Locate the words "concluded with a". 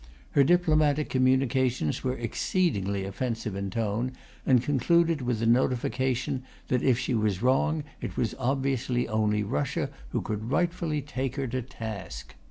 4.63-5.45